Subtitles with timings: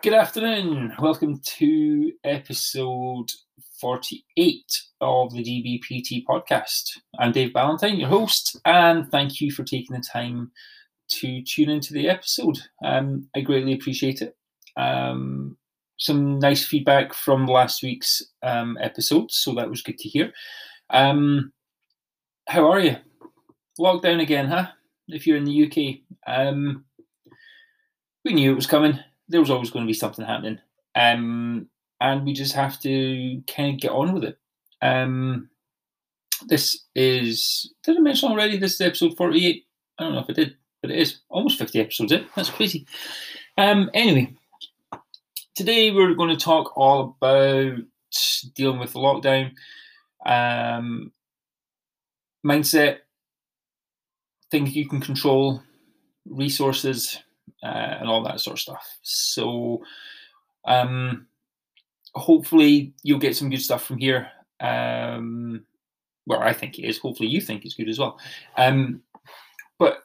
[0.00, 0.94] Good afternoon.
[1.00, 3.32] Welcome to episode
[3.80, 4.62] 48
[5.00, 6.98] of the DBPT podcast.
[7.18, 10.52] I'm Dave Ballantyne, your host, and thank you for taking the time
[11.14, 12.58] to tune into the episode.
[12.84, 14.36] Um, I greatly appreciate it.
[14.76, 15.56] Um,
[15.98, 20.32] some nice feedback from last week's um, episode, so that was good to hear.
[20.90, 21.52] Um,
[22.46, 22.98] how are you?
[23.80, 24.68] Lockdown again, huh?
[25.08, 26.32] If you're in the UK.
[26.32, 26.84] Um,
[28.24, 29.00] we knew it was coming.
[29.28, 30.58] There was always going to be something happening.
[30.94, 31.68] Um,
[32.00, 34.38] and we just have to kind of get on with it.
[34.80, 35.50] Um,
[36.46, 38.56] this is, did I mention already?
[38.56, 39.64] This is episode 48.
[39.98, 42.26] I don't know if I did, but it is almost 50 episodes in.
[42.36, 42.86] That's crazy.
[43.56, 44.32] Um, anyway,
[45.54, 47.78] today we're going to talk all about
[48.54, 49.52] dealing with the lockdown,
[50.24, 51.12] um,
[52.46, 52.98] mindset,
[54.50, 55.60] things you can control,
[56.28, 57.18] resources,
[57.62, 58.98] uh, and all that sort of stuff.
[59.02, 59.82] So,
[60.64, 61.26] um,
[62.14, 64.28] hopefully, you'll get some good stuff from here.
[64.60, 65.64] Um,
[66.26, 66.98] well, I think it is.
[66.98, 68.18] Hopefully, you think it's good as well.
[68.56, 69.02] Um,
[69.78, 70.02] but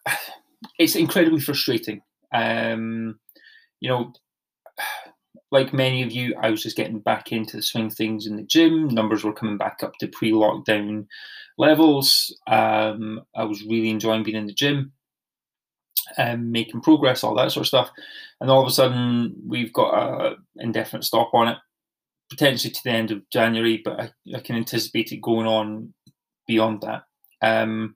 [0.79, 2.01] it's incredibly frustrating.
[2.33, 3.19] Um,
[3.79, 4.13] you know,
[5.51, 8.43] like many of you, I was just getting back into the swing things in the
[8.43, 8.87] gym.
[8.87, 11.05] Numbers were coming back up to pre-lockdown
[11.57, 12.35] levels.
[12.47, 14.91] Um, I was really enjoying being in the gym
[16.17, 17.91] um, making progress, all that sort of stuff.
[18.41, 21.57] And all of a sudden, we've got an indefinite stop on it,
[22.29, 25.93] potentially to the end of January, but I, I can anticipate it going on
[26.47, 27.03] beyond that.
[27.41, 27.95] Um,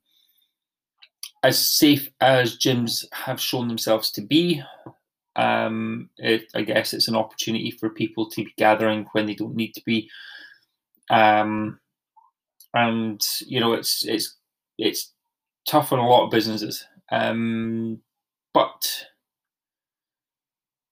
[1.44, 4.62] as safe as gyms have shown themselves to be,
[5.36, 9.56] um, it, I guess it's an opportunity for people to be gathering when they don't
[9.56, 10.10] need to be.
[11.10, 11.80] Um,
[12.74, 14.36] and you know, it's it's
[14.78, 15.14] it's
[15.68, 16.86] tough on a lot of businesses.
[17.12, 18.00] Um,
[18.54, 19.06] but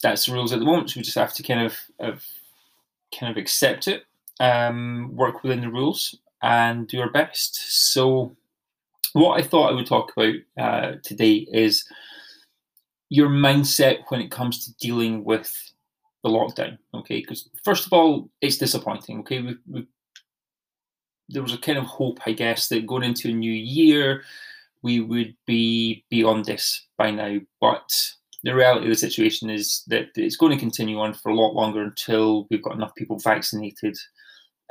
[0.01, 0.89] that's the rules at the moment.
[0.91, 2.23] So we just have to kind of, of
[3.17, 4.05] kind of accept it,
[4.39, 7.91] um, work within the rules, and do our best.
[7.93, 8.35] So,
[9.13, 11.85] what I thought I would talk about uh, today is
[13.09, 15.53] your mindset when it comes to dealing with
[16.23, 16.77] the lockdown.
[16.93, 19.19] Okay, because first of all, it's disappointing.
[19.19, 19.87] Okay, we, we,
[21.29, 24.23] there was a kind of hope, I guess, that going into a new year,
[24.85, 27.39] we would be beyond this by now.
[27.59, 27.89] But
[28.43, 31.55] the reality of the situation is that it's going to continue on for a lot
[31.55, 33.97] longer until we've got enough people vaccinated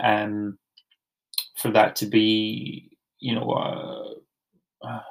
[0.01, 0.57] um,
[1.57, 4.17] for that to be, you know,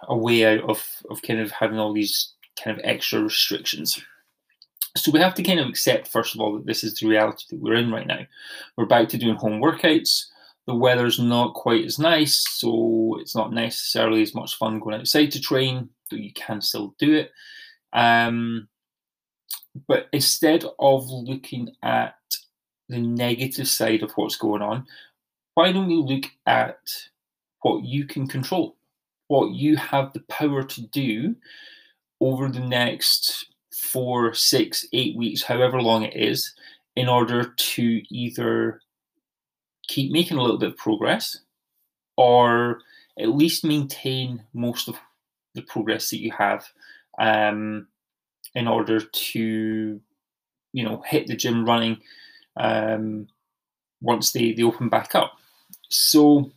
[0.08, 2.34] a way out of, of kind of having all these
[2.64, 4.02] kind of extra restrictions.
[4.96, 7.44] So we have to kind of accept, first of all, that this is the reality
[7.50, 8.20] that we're in right now.
[8.78, 10.28] We're back to doing home workouts
[10.66, 15.32] the weather's not quite as nice, so it's not necessarily as much fun going outside
[15.32, 17.32] to train, though you can still do it.
[17.92, 18.68] Um,
[19.88, 22.16] but instead of looking at
[22.90, 24.86] the negative side of what's going on,
[25.56, 26.78] why don't we look at
[27.62, 28.78] what you can control,
[29.28, 31.36] what you have the power to do
[32.22, 36.54] over the next four, six, eight weeks, however long it is,
[36.96, 38.80] in order to either
[39.88, 41.40] keep making a little bit of progress
[42.18, 42.80] or
[43.20, 44.96] at least maintain most of
[45.56, 46.68] the progress that you have
[47.20, 47.88] um,
[48.56, 50.02] in order to
[50.74, 51.98] you know hit the gym running
[52.58, 53.28] um,
[54.02, 55.34] once they, they open back up.
[55.90, 56.52] So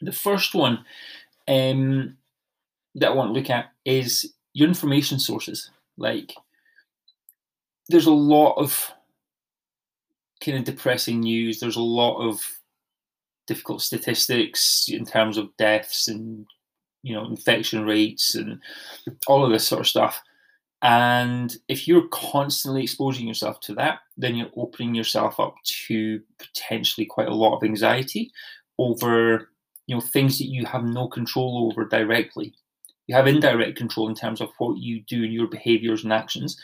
[0.00, 0.84] the first one
[1.48, 2.16] um,
[2.94, 5.70] that i want to look at is your information sources.
[5.96, 6.34] Like
[7.88, 8.92] there's a lot of
[10.44, 11.60] kind of depressing news.
[11.60, 12.40] There's a lot of
[13.46, 16.46] difficult statistics in terms of deaths and
[17.02, 18.60] you know infection rates and
[19.26, 20.20] all of this sort of stuff.
[20.82, 25.56] And if you're constantly exposing yourself to that, then you're opening yourself up
[25.86, 28.30] to potentially quite a lot of anxiety
[28.78, 29.50] over
[29.86, 32.54] you know things that you have no control over directly
[33.08, 36.62] you have indirect control in terms of what you do and your behaviors and actions,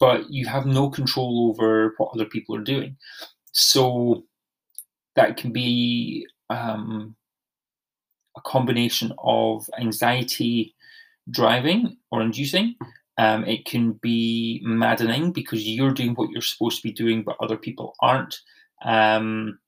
[0.00, 2.96] but you have no control over what other people are doing.
[3.52, 4.24] So
[5.14, 7.14] that can be um,
[8.36, 10.74] a combination of anxiety
[11.30, 12.76] driving or inducing.
[13.18, 17.36] Um, it can be maddening because you're doing what you're supposed to be doing, but
[17.40, 18.40] other people aren't.
[18.84, 19.58] Um,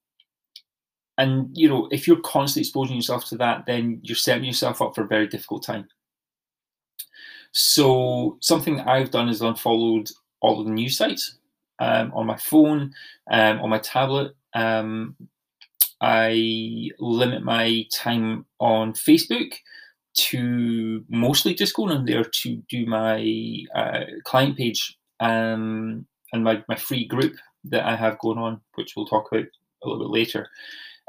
[1.19, 4.95] and you know, if you're constantly exposing yourself to that, then you're setting yourself up
[4.95, 5.87] for a very difficult time.
[7.59, 10.11] So something I've done is unfollowed
[10.43, 11.39] all of the news sites
[11.79, 12.93] um, on my phone,
[13.31, 14.37] um, on my tablet.
[14.53, 15.17] Um,
[16.03, 19.55] I limit my time on Facebook
[20.17, 24.99] to mostly just going on there to do my uh, client page.
[25.21, 29.47] Um, and my, my free group that I have going on, which we'll talk about
[29.83, 30.47] a little bit later.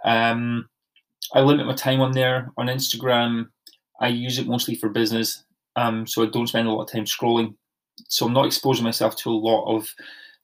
[0.05, 0.69] Um,
[1.33, 2.53] I limit my time on there.
[2.55, 3.49] On Instagram,
[3.99, 5.44] I use it mostly for business,
[5.77, 7.56] um, so I don't spend a lot of time scrolling.
[8.09, 9.94] So I'm not exposing myself to a lot of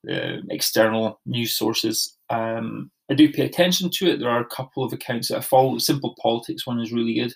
[0.09, 2.18] uh, external news sources.
[2.30, 4.19] Um, I do pay attention to it.
[4.19, 5.77] There are a couple of accounts that I follow.
[5.80, 7.33] Simple Politics one is really good.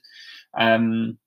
[0.58, 1.18] Um,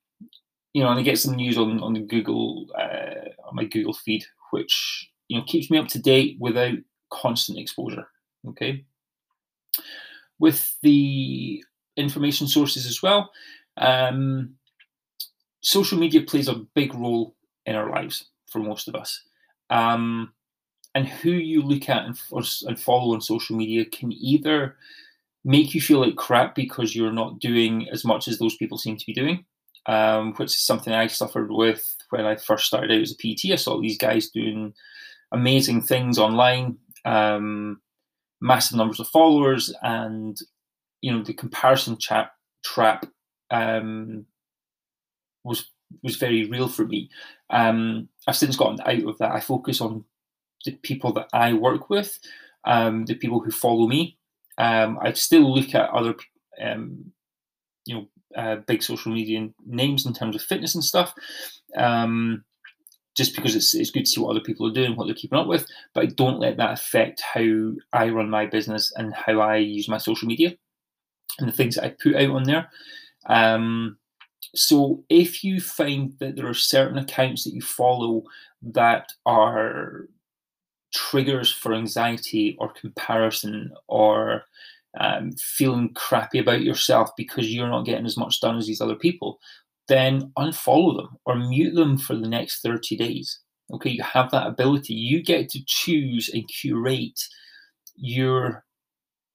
[0.72, 3.92] you know, and I get some news on on the Google uh, on my Google
[3.92, 6.78] feed, which you know keeps me up to date without
[7.10, 8.06] constant exposure.
[8.48, 8.84] Okay.
[10.38, 11.62] With the
[11.96, 13.30] information sources as well,
[13.76, 14.54] um,
[15.60, 17.34] social media plays a big role
[17.66, 19.22] in our lives for most of us.
[19.70, 20.32] Um,
[20.94, 22.18] and who you look at and,
[22.66, 24.76] and follow on social media can either
[25.44, 28.96] make you feel like crap because you're not doing as much as those people seem
[28.96, 29.44] to be doing,
[29.86, 33.52] um, which is something I suffered with when I first started out as a PT.
[33.52, 34.74] I saw these guys doing
[35.32, 37.80] amazing things online, um,
[38.40, 40.38] massive numbers of followers, and
[41.00, 42.32] you know the comparison chat
[42.64, 43.06] trap
[43.50, 44.26] um,
[45.44, 45.70] was
[46.02, 47.10] was very real for me.
[47.50, 49.32] Um, I've since gotten out of that.
[49.32, 50.04] I focus on
[50.64, 52.18] the people that I work with,
[52.64, 54.18] um, the people who follow me.
[54.58, 56.14] Um, I still look at other,
[56.62, 57.12] um,
[57.86, 61.12] you know, uh, big social media names in terms of fitness and stuff,
[61.76, 62.44] um,
[63.16, 65.38] just because it's it's good to see what other people are doing, what they're keeping
[65.38, 65.66] up with.
[65.94, 69.88] But I don't let that affect how I run my business and how I use
[69.88, 70.54] my social media
[71.38, 72.70] and the things that I put out on there.
[73.26, 73.98] Um,
[74.54, 78.24] so if you find that there are certain accounts that you follow
[78.62, 80.08] that are
[80.92, 84.44] triggers for anxiety or comparison or
[84.98, 88.96] um, feeling crappy about yourself because you're not getting as much done as these other
[88.96, 89.38] people,
[89.88, 93.40] then unfollow them or mute them for the next 30 days.
[93.72, 94.94] Okay, you have that ability.
[94.94, 97.20] You get to choose and curate
[97.94, 98.64] your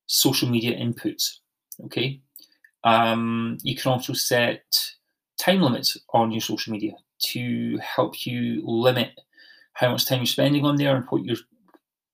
[0.07, 1.37] social media inputs.
[1.85, 2.19] Okay,
[2.85, 4.63] um, you can also set
[5.37, 9.19] time limits on your social media to help you limit
[9.73, 11.37] how much time you're spending on there and what you're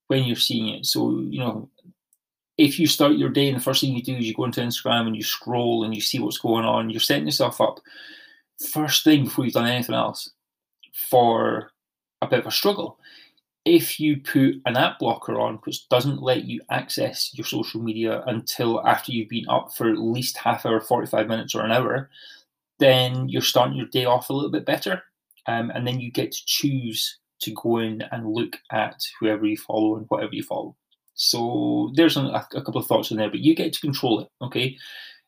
[0.07, 0.85] when you're seeing it.
[0.85, 1.69] So you know,
[2.57, 4.61] if you start your day and the first thing you do is you go into
[4.61, 7.79] Instagram and you scroll and you see what's going on, you're setting yourself up
[8.69, 10.31] first thing before you've done anything else
[10.93, 11.71] for
[12.21, 12.97] a bit of a struggle.
[13.63, 18.23] If you put an app blocker on, which doesn't let you access your social media
[18.25, 22.09] until after you've been up for at least half hour, 45 minutes, or an hour,
[22.79, 25.03] then you're starting your day off a little bit better.
[25.47, 29.57] Um, and then you get to choose to go in and look at whoever you
[29.57, 30.75] follow and whatever you follow.
[31.13, 34.29] So there's a, a couple of thoughts in there, but you get to control it.
[34.41, 34.77] Okay,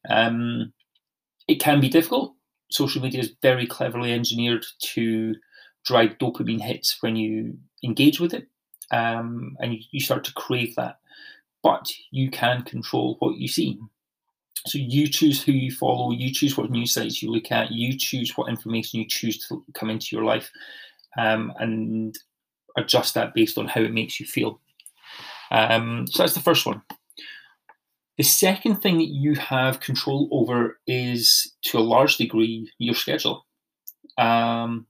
[0.09, 0.73] um,
[1.47, 2.35] it can be difficult.
[2.71, 5.35] Social media is very cleverly engineered to
[5.85, 8.47] drive dopamine hits when you engage with it,
[8.91, 10.99] um, and you, start to crave that.
[11.61, 13.79] But you can control what you see.
[14.65, 17.97] So you choose who you follow, you choose what news sites you look at, you
[17.97, 20.51] choose what information you choose to come into your life,
[21.17, 22.17] um, and
[22.77, 24.59] adjust that based on how it makes you feel.
[25.51, 26.81] Um, so that's the first one.
[28.17, 33.45] The second thing that you have control over is, to a large degree, your schedule.
[34.17, 34.85] Um,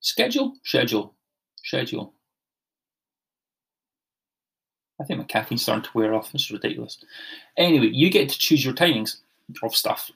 [0.00, 1.14] schedule, schedule,
[1.68, 2.14] schedule.
[5.00, 6.34] I think my caffeine's starting to wear off.
[6.34, 6.98] Is ridiculous.
[7.56, 9.18] Anyway, you get to choose your timings
[9.62, 10.10] of stuff.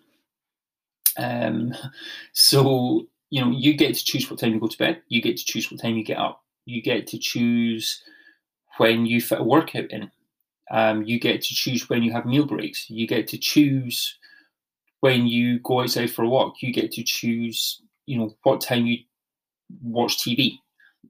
[1.17, 1.75] Um,
[2.33, 5.03] so you know you get to choose what time you go to bed.
[5.09, 6.43] You get to choose what time you get up.
[6.65, 8.03] You get to choose
[8.79, 10.11] when you fit a workout in.
[10.71, 12.89] Um, you get to choose when you have meal breaks.
[12.89, 14.17] You get to choose
[15.01, 16.63] when you go outside for a walk.
[16.63, 18.99] You get to choose, you know, what time you
[19.83, 20.62] watch TV.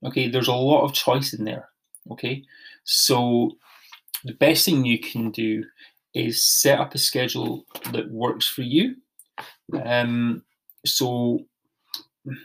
[0.05, 1.69] Okay, there's a lot of choice in there.
[2.11, 2.43] Okay,
[2.85, 3.53] so
[4.25, 5.65] the best thing you can do
[6.15, 8.97] is set up a schedule that works for you.
[9.85, 10.43] Um,
[10.85, 11.41] so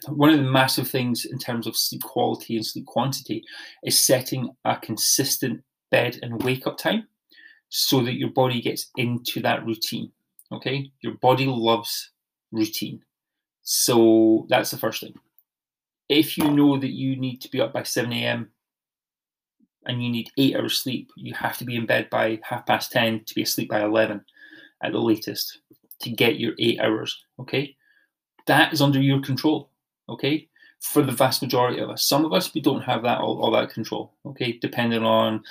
[0.08, 3.44] one of the massive things in terms of sleep quality and sleep quantity
[3.84, 5.62] is setting a consistent
[5.92, 7.08] bed and wake up time
[7.70, 10.12] so that your body gets into that routine.
[10.52, 12.12] Okay, your body loves
[12.52, 13.02] routine.
[13.64, 15.14] So that's the first thing.
[16.10, 18.50] If you know that you need to be up by 7 a.m.
[19.86, 22.92] and you need eight hours sleep, you have to be in bed by half past
[22.92, 24.24] 10 to be asleep by 11
[24.84, 25.60] at the latest
[26.02, 27.24] to get your eight hours.
[27.40, 27.76] Okay,
[28.46, 29.72] that is under your control.
[30.10, 30.48] Okay,
[30.80, 33.52] for the vast majority of us, some of us we don't have that all, all
[33.52, 34.14] that control.
[34.26, 35.44] Okay, depending on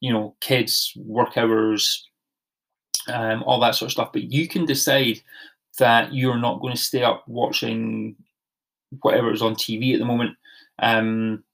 [0.00, 2.08] you know kids, work hours,
[3.08, 4.12] um, all that sort of stuff.
[4.12, 5.20] But you can decide
[5.78, 8.16] that you're not going to stay up watching
[9.02, 10.36] whatever is on TV at the moment.
[10.78, 11.44] Um,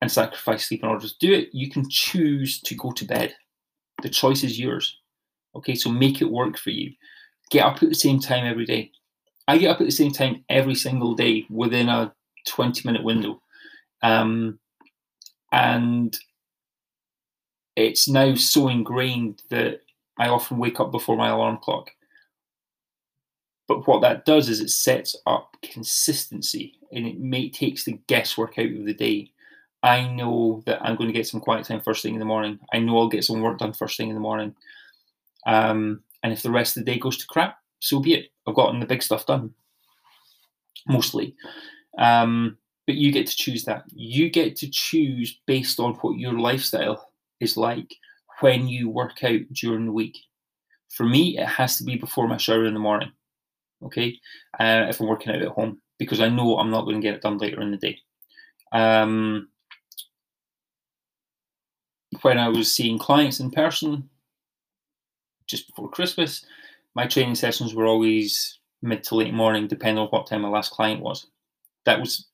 [0.00, 1.50] and sacrifice sleep in order to do it.
[1.52, 3.36] You can choose to go to bed.
[4.02, 4.98] The choice is yours.
[5.54, 6.92] Okay, so make it work for you.
[7.50, 8.90] Get up at the same time every day.
[9.46, 12.12] I get up at the same time every single day within a
[12.48, 13.40] 20 minute window.
[14.02, 14.58] Um,
[15.52, 16.18] and
[17.76, 19.82] it's now so ingrained that
[20.18, 21.92] I often wake up before my alarm clock.
[23.68, 28.58] But what that does is it sets up consistency and it may, takes the guesswork
[28.58, 29.30] out of the day.
[29.82, 32.58] I know that I'm going to get some quiet time first thing in the morning.
[32.72, 34.54] I know I'll get some work done first thing in the morning.
[35.46, 38.30] Um, and if the rest of the day goes to crap, so be it.
[38.46, 39.52] I've gotten the big stuff done,
[40.86, 41.34] mostly.
[41.98, 43.84] Um, but you get to choose that.
[43.92, 47.94] You get to choose based on what your lifestyle is like
[48.40, 50.18] when you work out during the week.
[50.90, 53.10] For me, it has to be before my shower in the morning.
[53.84, 54.18] Okay,
[54.60, 57.14] uh, if I'm working out at home, because I know I'm not going to get
[57.14, 57.98] it done later in the day.
[58.72, 59.48] Um,
[62.22, 64.08] when I was seeing clients in person
[65.46, 66.44] just before Christmas,
[66.94, 70.72] my training sessions were always mid to late morning, depending on what time my last
[70.72, 71.26] client was.
[71.84, 72.26] That was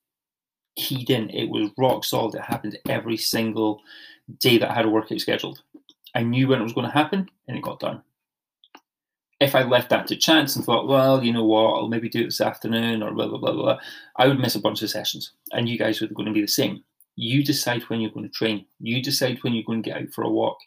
[0.77, 1.31] keyed in.
[1.31, 2.35] It was rock solid.
[2.35, 3.81] It happened every single
[4.41, 5.63] day that I had a workout scheduled.
[6.15, 8.03] I knew when it was going to happen, and it got done.
[9.41, 12.23] If I left that to chance and thought, well, you know what, I'll maybe do
[12.23, 13.79] it this afternoon or blah blah blah blah,
[14.17, 16.49] I would miss a bunch of sessions, and you guys were going to be the
[16.49, 16.83] same.
[17.15, 18.67] You decide when you're going to train.
[18.81, 20.59] You decide when you're going to get out for a walk.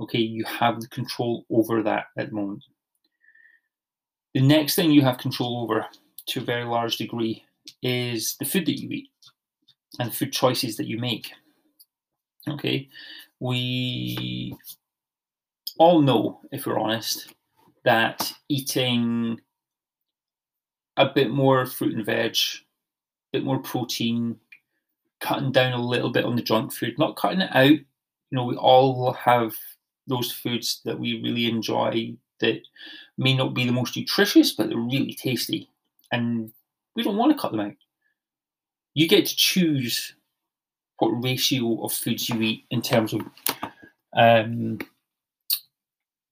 [0.00, 2.64] Okay, you have the control over that at the moment.
[4.34, 5.86] The next thing you have control over
[6.26, 7.42] to a very large degree
[7.82, 9.10] is the food that you eat
[9.98, 11.32] and the food choices that you make.
[12.48, 12.88] Okay,
[13.40, 14.54] we
[15.78, 17.34] all know, if we're honest,
[17.88, 19.40] that eating
[20.98, 24.36] a bit more fruit and veg, a bit more protein,
[25.20, 27.70] cutting down a little bit on the junk food, not cutting it out.
[27.70, 27.86] You
[28.30, 29.54] know, we all have
[30.06, 32.60] those foods that we really enjoy that
[33.16, 35.70] may not be the most nutritious, but they're really tasty.
[36.12, 36.52] And
[36.94, 37.74] we don't want to cut them out.
[38.92, 40.14] You get to choose
[40.98, 43.22] what ratio of foods you eat in terms of
[44.14, 44.78] um,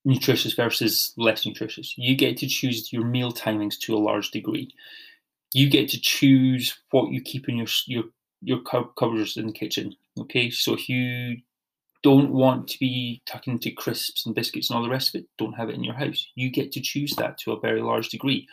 [0.07, 1.93] nutritious versus less nutritious.
[1.99, 4.73] You get to choose your meal timings to a large degree.
[5.53, 8.05] You get to choose what you keep in your your
[8.41, 9.95] your cupboards in the kitchen.
[10.19, 11.37] Okay, so if you
[12.03, 15.27] don't want to be tucking into crisps and biscuits and all the rest of it,
[15.39, 16.25] don't have it in your house.
[16.37, 18.47] You get to choose that to a very large degree.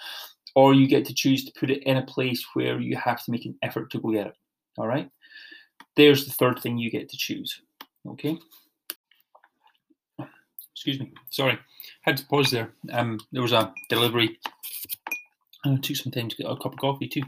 [0.56, 3.32] Or you get to choose to put it in a place where you have to
[3.32, 4.34] make an effort to go get it.
[4.78, 5.10] All right.
[5.96, 7.62] There's the third thing you get to choose.
[8.08, 8.38] Okay.
[10.86, 11.14] Excuse me.
[11.30, 11.58] Sorry.
[12.02, 12.74] Had to pause there.
[12.92, 14.38] Um, there was a delivery.
[15.66, 17.22] Uh, it took some time to get a cup of coffee too.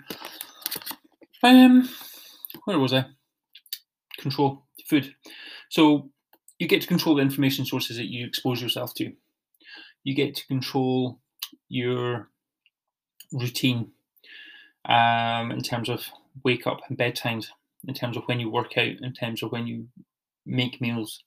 [1.42, 1.88] Um,
[2.66, 3.06] where was I?
[4.18, 5.16] Control food.
[5.70, 6.10] So
[6.60, 9.14] you get to control the information sources that you expose yourself to.
[10.04, 11.22] You get to control
[11.70, 12.28] your
[13.32, 13.92] routine
[14.84, 16.04] um, in terms of
[16.44, 17.48] wake up and bedtimes,
[17.88, 19.88] in terms of when you work out, in terms of when you
[20.46, 21.24] make meals,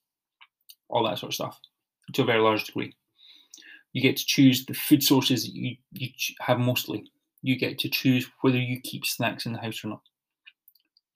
[0.91, 1.59] all that sort of stuff,
[2.15, 2.95] to a very large degree.
[3.93, 6.09] You get to choose the food sources that you, you
[6.41, 7.11] have mostly.
[7.43, 10.01] You get to choose whether you keep snacks in the house or not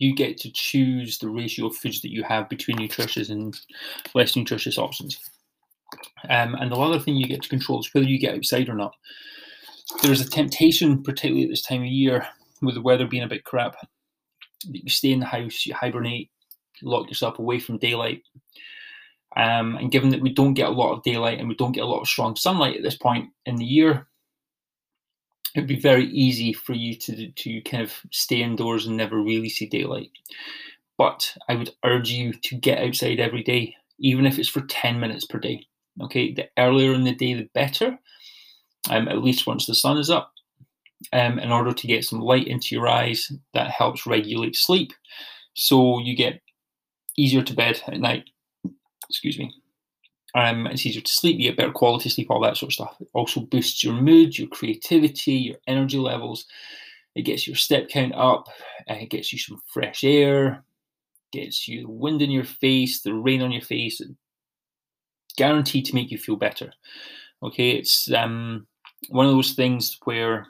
[0.03, 3.57] you get to choose the ratio of foods that you have between nutritious and
[4.17, 5.17] less nutritious options.
[6.29, 8.75] Um, and the other thing you get to control is whether you get outside or
[8.75, 8.97] not.
[10.03, 12.27] There's a temptation, particularly at this time of year,
[12.63, 13.77] with the weather being a bit crap,
[14.71, 16.31] that you stay in the house, you hibernate,
[16.83, 18.23] lock yourself away from daylight.
[19.37, 21.85] Um, and given that we don't get a lot of daylight and we don't get
[21.85, 24.07] a lot of strong sunlight at this point in the year,
[25.55, 29.49] it'd be very easy for you to to kind of stay indoors and never really
[29.49, 30.11] see daylight.
[30.99, 35.01] But I would urge you to get outside every day, even if it's for 10
[35.01, 35.67] minutes per day.
[36.03, 37.99] Okay, the earlier in the day, the better.
[38.91, 40.33] Um, at least once the sun is up,
[41.13, 44.93] um, in order to get some light into your eyes, that helps regulate sleep.
[45.55, 46.41] So you get
[47.17, 48.25] easier to bed at night.
[49.09, 49.55] Excuse me.
[50.35, 52.97] Um, it's easier to sleep, you get better quality sleep, all that sort of stuff.
[53.01, 56.47] It also boosts your mood, your creativity, your energy levels.
[57.15, 58.49] It gets your step count up,
[58.87, 60.65] and it gets you some fresh air,
[61.33, 64.01] gets you the wind in your face, the rain on your face,
[65.37, 66.73] guaranteed to make you feel better.
[67.43, 68.67] Okay, it's um,
[69.09, 70.47] one of those things where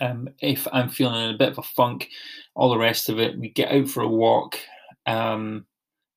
[0.00, 2.08] um, if I'm feeling in a bit of a funk,
[2.54, 4.58] all the rest of it, we get out for a walk.
[5.06, 5.66] Um,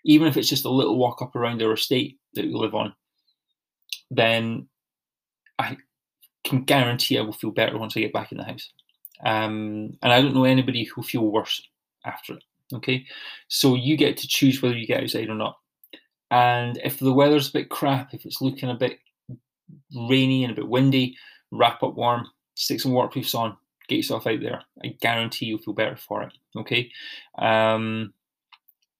[0.05, 2.93] even if it's just a little walk up around our estate that we live on,
[4.11, 4.67] then
[5.57, 5.77] I
[6.43, 8.71] can guarantee I will feel better once I get back in the house.
[9.23, 11.61] Um, and I don't know anybody who'll feel worse
[12.05, 12.43] after it.
[12.71, 13.05] Okay,
[13.47, 15.57] so you get to choose whether you get outside or not.
[16.31, 18.99] And if the weather's a bit crap, if it's looking a bit
[19.95, 21.17] rainy and a bit windy,
[21.51, 24.61] wrap up warm, stick some waterproofs on, get yourself out there.
[24.83, 26.33] I guarantee you'll feel better for it.
[26.55, 26.91] Okay.
[27.39, 28.13] Um,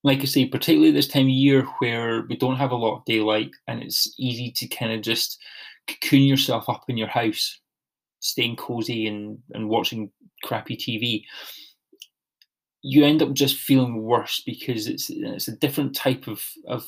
[0.02, 3.04] like I say, particularly this time of year where we don't have a lot of
[3.04, 5.38] daylight and it's easy to kind of just
[5.86, 7.60] cocoon yourself up in your house,
[8.20, 10.10] staying cozy and, and watching
[10.42, 11.24] crappy TV,
[12.82, 16.86] you end up just feeling worse because it's it's a different type of, of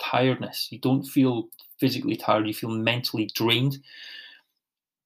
[0.00, 0.68] tiredness.
[0.70, 1.48] You don't feel
[1.80, 3.78] physically tired, you feel mentally drained.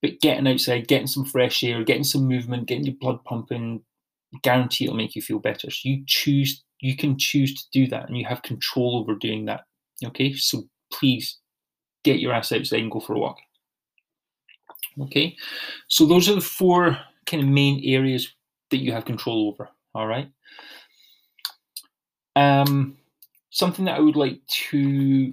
[0.03, 3.83] But getting outside, getting some fresh air, getting some movement, getting your blood pumping,
[4.43, 5.71] guarantee it'll make you feel better.
[5.71, 9.45] So you choose, you can choose to do that, and you have control over doing
[9.47, 9.62] that.
[10.05, 11.39] Okay, so please
[12.05, 13.39] get your ass outside and go for a walk.
[15.01, 15.37] Okay,
[15.89, 18.35] so those are the four kind of main areas
[18.71, 19.71] that you have control over.
[19.95, 20.31] All right.
[22.35, 22.97] Um,
[23.51, 25.33] something that I would like to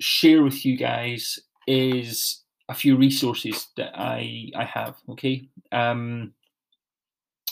[0.00, 4.96] share with you guys is a few resources that I I have.
[5.08, 5.48] Okay.
[5.72, 6.34] Um,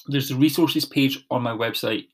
[0.09, 2.09] there's a resources page on my website.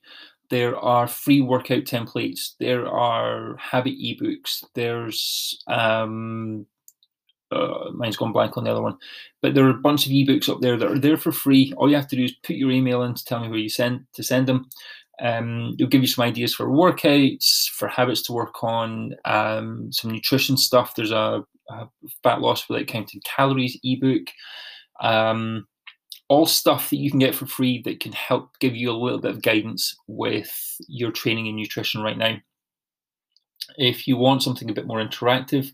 [0.49, 2.53] There are free workout templates.
[2.59, 4.63] There are habit ebooks.
[4.75, 6.65] There's um,
[7.51, 8.97] uh, mine's gone blank on the other one,
[9.41, 11.73] but there are a bunch of ebooks up there that are there for free.
[11.77, 13.69] All you have to do is put your email in to tell me where you
[13.69, 14.69] send to send them.
[15.21, 20.11] Um, it'll give you some ideas for workouts, for habits to work on, um, some
[20.11, 20.95] nutrition stuff.
[20.95, 21.87] There's a, a,
[22.23, 24.27] fat loss without counting calories ebook.
[24.99, 25.67] Um,
[26.33, 29.19] all stuff that you can get for free that can help give you a little
[29.19, 30.51] bit of guidance with
[30.87, 32.35] your training and nutrition right now.
[33.77, 35.71] If you want something a bit more interactive,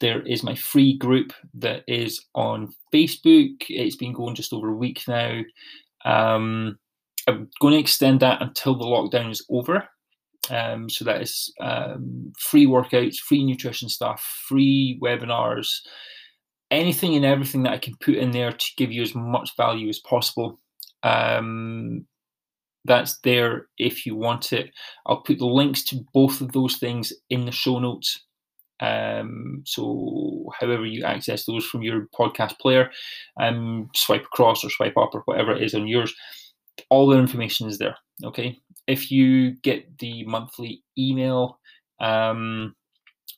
[0.00, 3.62] there is my free group that is on Facebook.
[3.70, 5.40] It's been going just over a week now.
[6.04, 6.78] Um,
[7.26, 9.88] I'm going to extend that until the lockdown is over.
[10.50, 15.78] Um, so that is um, free workouts, free nutrition stuff, free webinars,
[16.70, 19.88] anything and everything that I can put in there to give you as much value
[19.88, 20.60] as possible.
[21.02, 22.06] Um,
[22.84, 24.70] that's there if you want it.
[25.06, 28.24] I'll put the links to both of those things in the show notes.
[28.80, 32.90] Um, so, however you access those from your podcast player,
[33.40, 36.14] um, swipe across or swipe up or whatever it is on yours,
[36.90, 37.96] all the information is there.
[38.24, 38.58] Okay.
[38.86, 41.58] If you get the monthly email,
[42.00, 42.74] um,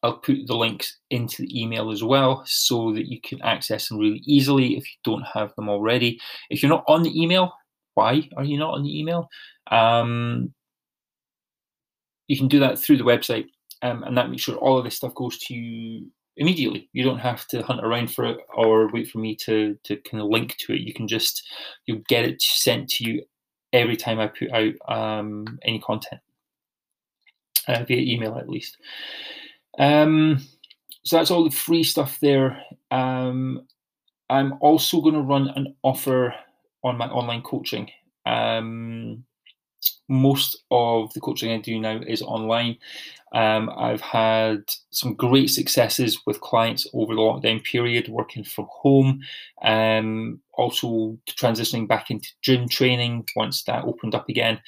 [0.07, 3.99] I'll put the links into the email as well so that you can access them
[3.99, 6.21] really easily if you don't have them already.
[6.49, 7.53] If you're not on the email,
[7.95, 9.29] why are you not on the email?
[9.71, 10.55] Um,
[12.29, 13.47] you can do that through the website,
[13.83, 16.89] um, and that makes sure all of this stuff goes to you immediately.
[16.93, 20.23] You don't have to hunt around for it or wait for me to to kind
[20.23, 20.83] of link to it.
[20.83, 21.43] You can just
[21.87, 23.25] you'll get it sent to you
[23.73, 26.21] every time I put out um, any content
[27.69, 28.77] uh, via email, at least.
[29.79, 30.47] Um,
[31.05, 32.63] so that's all the free stuff there.
[32.91, 33.67] Um,
[34.29, 36.35] I'm also going to run an offer
[36.83, 37.91] on my online coaching.
[38.25, 39.25] Um,
[40.09, 42.79] most of the coaching I do now is online.
[43.33, 49.21] Um, I've had some great successes with clients over the lockdown period, working from home,
[49.63, 54.61] um, also transitioning back into gym training once that opened up again.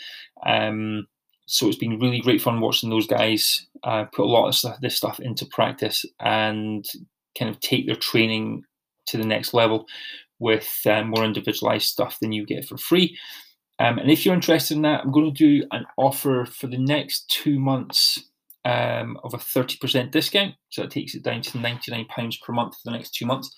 [0.44, 1.06] Um,
[1.48, 4.78] so it's been really great fun watching those guys uh, put a lot of stuff,
[4.82, 6.86] this stuff into practice and
[7.38, 8.62] kind of take their training
[9.06, 9.86] to the next level
[10.38, 13.16] with uh, more individualized stuff than you get for free.
[13.78, 16.78] Um, and if you're interested in that, I'm going to do an offer for the
[16.78, 18.22] next two months
[18.64, 20.54] um, of a 30% discount.
[20.68, 23.54] So it takes it down to £99 per month for the next two months.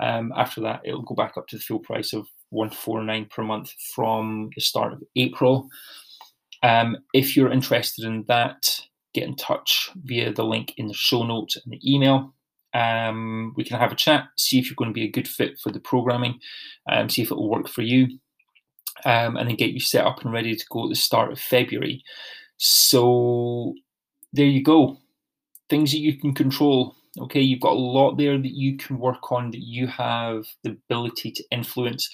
[0.00, 3.72] Um, after that, it'll go back up to the full price of 149 per month
[3.94, 5.68] from the start of April.
[6.62, 8.80] Um, if you're interested in that,
[9.14, 12.34] get in touch via the link in the show notes and the email.
[12.74, 15.58] Um, we can have a chat, see if you're going to be a good fit
[15.58, 16.38] for the programming,
[16.88, 18.18] um, see if it will work for you,
[19.04, 21.40] um, and then get you set up and ready to go at the start of
[21.40, 22.04] February.
[22.58, 23.74] So
[24.32, 24.98] there you go.
[25.68, 26.94] Things that you can control.
[27.18, 30.70] Okay, you've got a lot there that you can work on, that you have the
[30.70, 32.08] ability to influence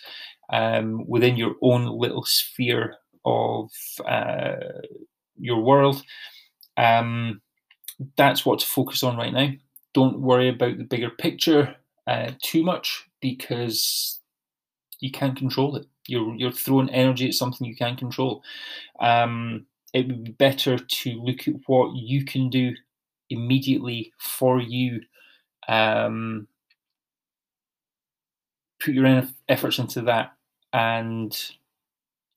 [0.51, 3.71] um, within your own little sphere of
[4.07, 4.57] uh,
[5.37, 6.03] your world.
[6.77, 7.43] Um,
[8.17, 9.51] that's what to focus on right now.
[9.93, 14.21] Don't worry about the bigger picture uh, too much because
[15.01, 15.87] you can't control it.
[16.07, 18.43] You're you're throwing energy at something you can't control.
[19.01, 22.75] Um, it would be better to look at what you can do
[23.31, 25.01] immediately for you.
[25.69, 26.47] Um,
[28.79, 30.33] put your efforts into that
[30.73, 31.37] and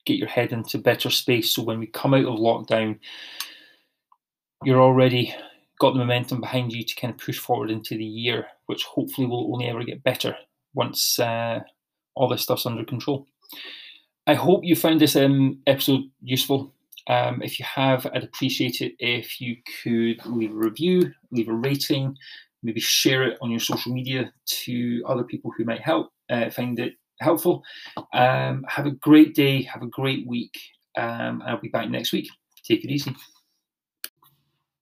[0.09, 1.53] get your head into better space.
[1.53, 2.99] So when we come out of lockdown,
[4.63, 5.33] you're already
[5.79, 9.27] got the momentum behind you to kind of push forward into the year, which hopefully
[9.27, 10.35] will only ever get better
[10.73, 11.59] once uh,
[12.15, 13.27] all this stuff's under control.
[14.27, 16.73] I hope you found this um, episode useful.
[17.07, 21.53] Um, if you have, I'd appreciate it if you could leave a review, leave a
[21.53, 22.15] rating,
[22.61, 26.77] maybe share it on your social media to other people who might help uh, find
[26.77, 27.63] it helpful.
[28.13, 29.63] Um, have a great day.
[29.63, 30.59] Have a great week.
[30.97, 32.29] Um, I'll be back next week.
[32.63, 33.15] Take it easy.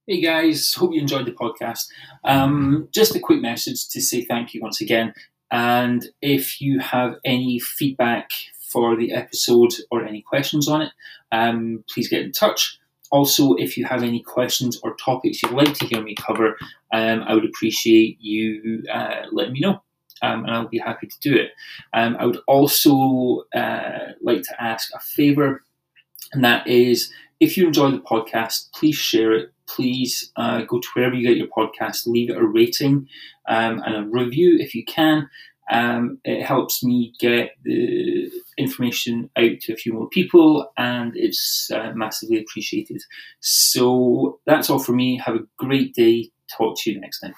[0.08, 1.90] Hey guys, hope you enjoyed the podcast.
[2.24, 5.14] Um, just a quick message to say thank you once again.
[5.52, 8.30] And if you have any feedback
[8.72, 10.92] for the episode or any questions on it,
[11.32, 12.80] um, please get in touch.
[13.12, 16.58] Also, if you have any questions or topics you'd like to hear me cover,
[16.94, 19.82] um, I would appreciate you uh, letting me know.
[20.22, 21.52] Um, and I'll be happy to do it.
[21.94, 25.64] Um, I would also uh, like to ask a favour,
[26.34, 29.52] and that is if you enjoy the podcast, please share it.
[29.68, 33.08] Please uh, go to wherever you get your podcast, leave it a rating
[33.48, 35.30] um, and a review if you can.
[35.70, 41.70] Um, it helps me get the information out to a few more people, and it's
[41.74, 43.02] uh, massively appreciated.
[43.42, 45.18] So that's all for me.
[45.26, 46.30] Have a great day.
[46.58, 47.34] Talk to you next time.